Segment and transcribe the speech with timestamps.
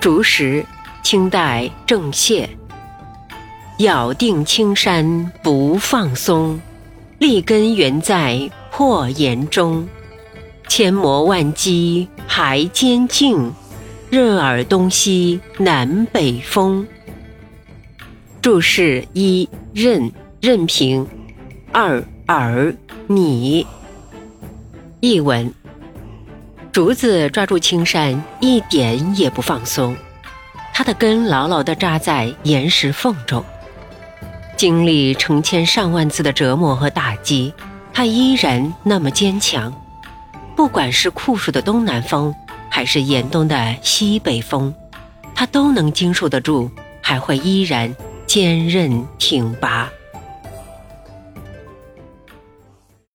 [0.00, 0.64] 竹石，
[1.02, 2.46] 清代郑燮。
[3.78, 6.60] 咬定青山不放松，
[7.18, 9.86] 立根原在破岩中。
[10.68, 13.52] 千磨万击还坚劲，
[14.08, 16.86] 任尔东西南北风。
[18.40, 21.04] 注释一：任，任凭；
[21.72, 22.72] 二：尔，
[23.08, 23.66] 你。
[25.00, 25.52] 译文。
[26.72, 29.96] 竹子抓住青山，一点也不放松，
[30.72, 33.44] 它的根牢牢地扎在岩石缝中。
[34.56, 37.52] 经历成千上万次的折磨和打击，
[37.92, 39.72] 它依然那么坚强。
[40.54, 42.34] 不管是酷暑的东南风，
[42.68, 44.72] 还是严冬的西北风，
[45.34, 47.94] 它都能经受得住，还会依然
[48.26, 49.88] 坚韧挺拔。